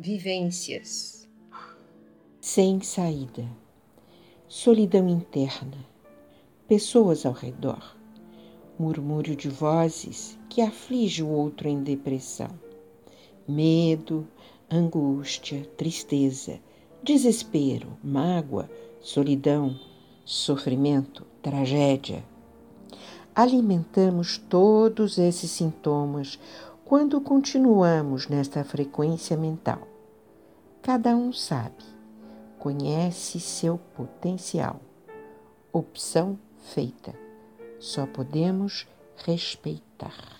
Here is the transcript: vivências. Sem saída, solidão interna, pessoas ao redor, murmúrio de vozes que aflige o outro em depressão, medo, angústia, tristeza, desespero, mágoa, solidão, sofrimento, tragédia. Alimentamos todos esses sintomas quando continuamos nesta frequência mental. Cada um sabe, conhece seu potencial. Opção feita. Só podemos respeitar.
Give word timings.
vivências. 0.00 1.28
Sem 2.40 2.80
saída, 2.80 3.44
solidão 4.46 5.08
interna, 5.08 5.84
pessoas 6.68 7.26
ao 7.26 7.32
redor, 7.32 7.96
murmúrio 8.78 9.34
de 9.34 9.48
vozes 9.48 10.38
que 10.48 10.62
aflige 10.62 11.20
o 11.20 11.28
outro 11.28 11.68
em 11.68 11.82
depressão, 11.82 12.50
medo, 13.46 14.24
angústia, 14.70 15.68
tristeza, 15.76 16.60
desespero, 17.02 17.98
mágoa, 18.00 18.70
solidão, 19.00 19.80
sofrimento, 20.24 21.26
tragédia. 21.42 22.24
Alimentamos 23.34 24.38
todos 24.38 25.18
esses 25.18 25.50
sintomas 25.50 26.38
quando 26.88 27.20
continuamos 27.20 28.28
nesta 28.28 28.64
frequência 28.64 29.36
mental. 29.36 29.86
Cada 30.80 31.14
um 31.14 31.34
sabe, 31.34 31.84
conhece 32.58 33.38
seu 33.38 33.76
potencial. 33.94 34.80
Opção 35.70 36.38
feita. 36.56 37.14
Só 37.78 38.06
podemos 38.06 38.88
respeitar. 39.16 40.37